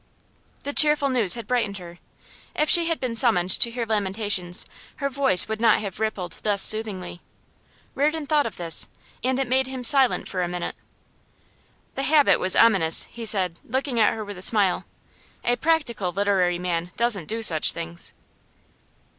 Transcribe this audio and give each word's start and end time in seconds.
The 0.63 0.73
cheerful 0.73 1.09
news 1.09 1.35
had 1.35 1.45
brightened 1.45 1.77
her. 1.77 1.99
If 2.55 2.71
she 2.71 2.87
had 2.87 2.99
been 2.99 3.15
summoned 3.15 3.51
to 3.51 3.69
hear 3.69 3.85
lamentations 3.85 4.65
her 4.95 5.09
voice 5.11 5.47
would 5.47 5.61
not 5.61 5.79
have 5.81 5.99
rippled 5.99 6.37
thus 6.41 6.63
soothingly. 6.63 7.21
Reardon 7.93 8.25
thought 8.25 8.47
of 8.47 8.57
this, 8.57 8.87
and 9.23 9.37
it 9.37 9.47
made 9.47 9.67
him 9.67 9.83
silent 9.83 10.27
for 10.27 10.41
a 10.41 10.47
minute. 10.47 10.75
'The 11.93 12.01
habit 12.01 12.39
was 12.39 12.55
ominous,' 12.55 13.03
he 13.11 13.25
said, 13.27 13.59
looking 13.63 13.99
at 13.99 14.15
her 14.15 14.25
with 14.25 14.37
an 14.37 14.37
uncertain 14.39 14.49
smile. 14.81 14.85
'A 15.45 15.57
practical 15.57 16.11
literary 16.11 16.57
man 16.57 16.89
doesn't 16.97 17.27
do 17.27 17.43
such 17.43 17.71
things. 17.71 18.15